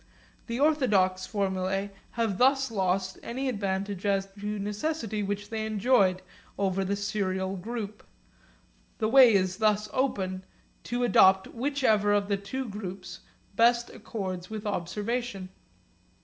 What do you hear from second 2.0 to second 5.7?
have thus lost any advantage as to necessity which they